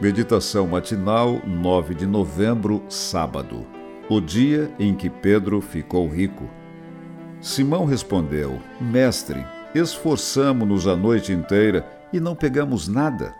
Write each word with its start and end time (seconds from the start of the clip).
Meditação 0.00 0.64
matinal, 0.64 1.42
9 1.44 1.92
de 1.92 2.06
novembro, 2.06 2.84
sábado. 2.88 3.66
O 4.08 4.20
dia 4.20 4.72
em 4.78 4.94
que 4.94 5.10
Pedro 5.10 5.60
ficou 5.60 6.06
rico. 6.06 6.48
Simão 7.40 7.84
respondeu: 7.84 8.60
Mestre, 8.80 9.44
esforçamo-nos 9.74 10.86
a 10.86 10.94
noite 10.94 11.32
inteira 11.32 11.84
e 12.12 12.20
não 12.20 12.36
pegamos 12.36 12.86
nada. 12.86 13.34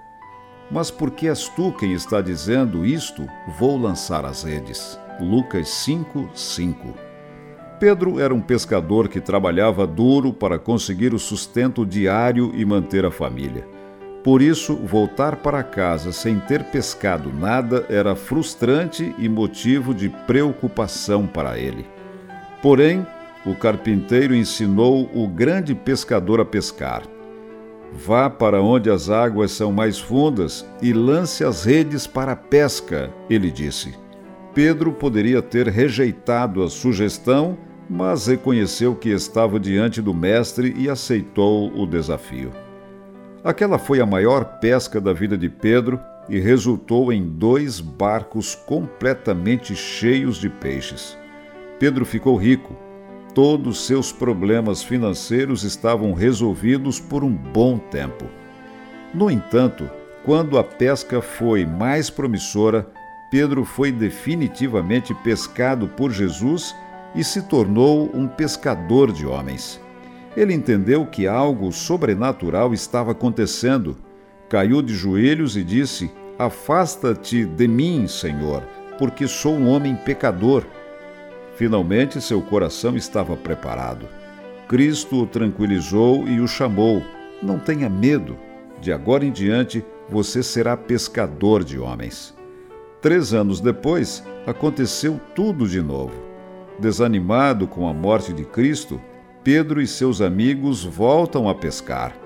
Mas 0.69 0.91
porque 0.91 1.29
és 1.29 1.49
tu 1.49 1.71
quem 1.71 1.93
está 1.93 2.21
dizendo 2.21 2.85
isto, 2.85 3.25
vou 3.57 3.79
lançar 3.81 4.25
as 4.25 4.43
redes. 4.43 4.99
Lucas 5.21 5.69
5, 5.69 6.29
5. 6.35 6.93
Pedro 7.79 8.19
era 8.19 8.35
um 8.35 8.41
pescador 8.41 9.07
que 9.07 9.21
trabalhava 9.21 9.87
duro 9.87 10.33
para 10.33 10.59
conseguir 10.59 11.15
o 11.15 11.21
sustento 11.21 11.87
diário 11.87 12.51
e 12.57 12.65
manter 12.65 13.05
a 13.05 13.13
família. 13.13 13.78
Por 14.29 14.43
isso, 14.43 14.77
voltar 14.77 15.37
para 15.37 15.63
casa 15.63 16.13
sem 16.13 16.39
ter 16.39 16.65
pescado 16.65 17.33
nada 17.33 17.87
era 17.89 18.15
frustrante 18.15 19.15
e 19.17 19.27
motivo 19.27 19.95
de 19.95 20.11
preocupação 20.11 21.27
para 21.27 21.59
ele. 21.59 21.87
Porém, 22.61 23.07
o 23.47 23.55
carpinteiro 23.55 24.35
ensinou 24.35 25.09
o 25.15 25.27
grande 25.27 25.75
pescador 25.75 26.43
a 26.43 26.45
pescar. 26.45 27.05
Vá 27.91 28.29
para 28.29 28.61
onde 28.61 28.91
as 28.91 29.09
águas 29.09 29.51
são 29.53 29.73
mais 29.73 29.99
fundas 29.99 30.63
e 30.83 30.93
lance 30.93 31.43
as 31.43 31.65
redes 31.65 32.07
para 32.07 32.33
a 32.33 32.37
pesca, 32.37 33.11
ele 33.31 33.51
disse. 33.51 33.95
Pedro 34.53 34.93
poderia 34.93 35.41
ter 35.41 35.69
rejeitado 35.69 36.63
a 36.63 36.69
sugestão, 36.69 37.57
mas 37.89 38.27
reconheceu 38.27 38.95
que 38.95 39.09
estava 39.09 39.59
diante 39.59 40.03
do 40.03 40.13
mestre 40.13 40.75
e 40.77 40.87
aceitou 40.87 41.73
o 41.75 41.87
desafio. 41.87 42.68
Aquela 43.45 43.79
foi 43.79 44.01
a 44.01 44.07
maior 44.07 44.59
pesca 44.59 45.01
da 45.01 45.13
vida 45.13 45.39
de 45.39 45.49
Pedro 45.49 46.01
e 46.29 46.39
resultou 46.41 47.13
em 47.13 47.23
dois 47.23 47.81
barcos 47.81 48.55
completamente 48.55 49.77
cheios 49.77 50.39
de 50.39 50.49
peixes. 50.49 51.17
Pedro 51.79 52.05
ficou 52.05 52.37
rico. 52.37 52.77
Todos 53.35 53.87
seus 53.87 54.11
problemas 54.11 54.83
financeiros 54.83 55.63
estavam 55.63 56.13
resolvidos 56.13 56.99
por 56.99 57.23
um 57.23 57.33
bom 57.33 57.79
tempo. 57.79 58.25
No 59.15 59.31
entanto, 59.31 59.89
quando 60.25 60.59
a 60.59 60.65
pesca 60.65 61.23
foi 61.23 61.65
mais 61.65 62.11
promissora, 62.11 62.87
Pedro 63.31 63.65
foi 63.65 63.93
definitivamente 63.93 65.15
pescado 65.15 65.87
por 65.87 66.11
Jesus 66.11 66.75
e 67.15 67.23
se 67.23 67.43
tornou 67.43 68.11
um 68.13 68.27
pescador 68.27 69.13
de 69.13 69.25
homens. 69.25 69.81
Ele 70.39 70.55
entendeu 70.55 71.05
que 71.05 71.27
algo 71.27 71.73
sobrenatural 71.73 72.73
estava 72.73 73.11
acontecendo. 73.11 73.97
Caiu 74.49 74.81
de 74.81 74.95
joelhos 74.95 75.57
e 75.57 75.65
disse: 75.65 76.13
Afasta-te 76.39 77.45
de 77.45 77.67
mim, 77.67 78.07
Senhor, 78.07 78.63
porque 79.01 79.27
sou 79.27 79.55
um 79.55 79.69
homem 79.69 79.97
pecador. 79.97 80.65
Finalmente 81.57 82.21
seu 82.21 82.41
coração 82.41 82.97
estava 82.97 83.37
preparado. 83.37 84.07
Cristo 84.69 85.23
o 85.23 85.27
tranquilizou 85.27 86.25
e 86.29 86.41
o 86.41 86.47
chamou: 86.47 87.03
Não 87.43 87.59
tenha 87.59 87.91
medo. 87.91 88.39
De 88.81 88.93
agora 88.93 89.25
em 89.25 89.33
diante 89.33 89.85
você 90.09 90.41
será 90.41 90.77
pescador 90.77 91.65
de 91.65 91.81
homens. 91.81 92.33
Três 93.03 93.35
anos 93.35 93.61
depois, 93.61 94.23
aconteceu 94.47 95.21
tudo 95.35 95.67
de 95.67 95.83
novo. 95.83 96.15
Desanimado 96.79 97.67
com 97.67 97.89
a 97.89 97.93
morte 97.93 98.33
de 98.33 98.45
Cristo, 98.45 99.01
Pedro 99.45 99.81
e 99.81 99.87
seus 99.87 100.21
amigos 100.21 100.85
voltam 100.85 101.49
a 101.49 101.55
pescar. 101.55 102.17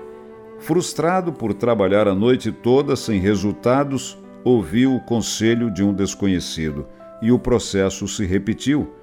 Frustrado 0.59 1.31
por 1.31 1.53
trabalhar 1.53 2.07
a 2.07 2.15
noite 2.15 2.51
toda 2.51 2.95
sem 2.95 3.19
resultados, 3.19 4.17
ouviu 4.43 4.95
o 4.95 4.99
conselho 4.99 5.69
de 5.69 5.83
um 5.83 5.93
desconhecido 5.93 6.87
e 7.21 7.31
o 7.31 7.39
processo 7.39 8.07
se 8.07 8.25
repetiu. 8.25 8.93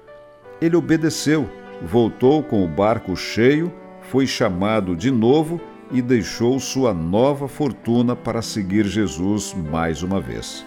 Ele 0.61 0.75
obedeceu, 0.75 1.49
voltou 1.81 2.43
com 2.43 2.63
o 2.63 2.67
barco 2.67 3.15
cheio, 3.15 3.71
foi 4.01 4.27
chamado 4.27 4.95
de 4.95 5.09
novo 5.09 5.59
e 5.91 6.01
deixou 6.01 6.59
sua 6.59 6.93
nova 6.93 7.47
fortuna 7.47 8.15
para 8.15 8.41
seguir 8.41 8.85
Jesus 8.85 9.55
mais 9.71 10.03
uma 10.03 10.19
vez. 10.19 10.65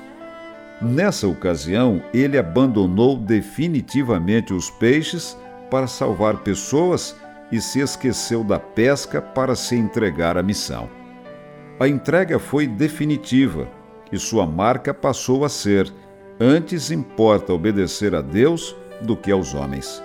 Nessa 0.82 1.28
ocasião, 1.28 2.02
ele 2.12 2.36
abandonou 2.36 3.16
definitivamente 3.16 4.52
os 4.52 4.70
peixes 4.70 5.38
para 5.70 5.86
salvar 5.86 6.38
pessoas 6.38 7.16
e 7.54 7.60
se 7.60 7.78
esqueceu 7.78 8.42
da 8.42 8.58
pesca 8.58 9.22
para 9.22 9.54
se 9.54 9.76
entregar 9.76 10.36
à 10.36 10.42
missão. 10.42 10.90
A 11.78 11.86
entrega 11.86 12.36
foi 12.40 12.66
definitiva 12.66 13.68
e 14.10 14.18
sua 14.18 14.44
marca 14.44 14.92
passou 14.92 15.44
a 15.44 15.48
ser: 15.48 15.88
antes 16.40 16.90
importa 16.90 17.52
obedecer 17.52 18.12
a 18.12 18.20
Deus 18.20 18.74
do 19.00 19.16
que 19.16 19.30
aos 19.30 19.54
homens. 19.54 20.02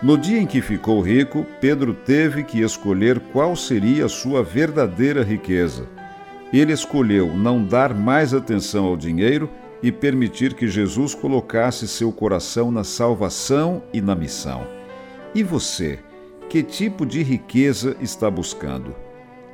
No 0.00 0.16
dia 0.16 0.38
em 0.38 0.46
que 0.46 0.60
ficou 0.60 1.00
rico, 1.00 1.44
Pedro 1.60 1.94
teve 1.94 2.44
que 2.44 2.60
escolher 2.60 3.18
qual 3.32 3.56
seria 3.56 4.04
a 4.04 4.08
sua 4.08 4.40
verdadeira 4.44 5.24
riqueza. 5.24 5.88
Ele 6.52 6.72
escolheu 6.72 7.34
não 7.34 7.64
dar 7.64 7.92
mais 7.92 8.32
atenção 8.32 8.84
ao 8.84 8.96
dinheiro 8.96 9.50
e 9.82 9.90
permitir 9.90 10.54
que 10.54 10.68
Jesus 10.68 11.12
colocasse 11.12 11.88
seu 11.88 12.12
coração 12.12 12.70
na 12.70 12.84
salvação 12.84 13.82
e 13.92 14.00
na 14.00 14.14
missão. 14.14 14.64
E 15.34 15.42
você? 15.42 15.98
Que 16.54 16.62
tipo 16.62 17.04
de 17.04 17.20
riqueza 17.20 17.96
está 18.00 18.30
buscando? 18.30 18.94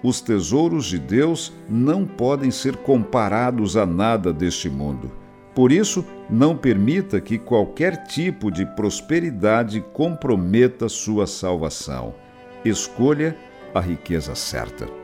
Os 0.02 0.20
tesouros 0.20 0.84
de 0.84 0.98
Deus 0.98 1.50
não 1.66 2.04
podem 2.04 2.50
ser 2.50 2.76
comparados 2.76 3.74
a 3.74 3.86
nada 3.86 4.34
deste 4.34 4.68
mundo. 4.68 5.10
Por 5.54 5.72
isso, 5.72 6.04
não 6.28 6.54
permita 6.54 7.18
que 7.18 7.38
qualquer 7.38 8.04
tipo 8.04 8.50
de 8.50 8.66
prosperidade 8.76 9.82
comprometa 9.94 10.90
sua 10.90 11.26
salvação. 11.26 12.14
Escolha 12.66 13.34
a 13.74 13.80
riqueza 13.80 14.34
certa. 14.34 14.99